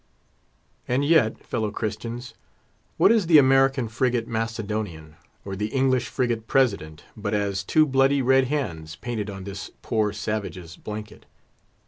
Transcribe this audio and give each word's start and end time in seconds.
And 0.87 1.05
yet, 1.05 1.45
fellow 1.45 1.69
Christians, 1.69 2.33
what 2.97 3.11
is 3.11 3.27
the 3.27 3.37
American 3.37 3.87
frigate 3.87 4.27
Macedonian, 4.27 5.13
or 5.45 5.55
the 5.55 5.67
English 5.67 6.07
frigate 6.07 6.47
President, 6.47 7.03
but 7.15 7.35
as 7.35 7.63
two 7.63 7.85
bloody 7.85 8.23
red 8.23 8.45
hands 8.47 8.95
painted 8.95 9.29
on 9.29 9.43
this 9.43 9.69
poor 9.83 10.11
savage's 10.11 10.75
blanket? 10.75 11.27